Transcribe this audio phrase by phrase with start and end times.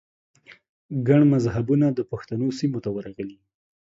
[1.07, 3.37] ګڼ مذهبونه د پښتنو سیمې ته ورغلي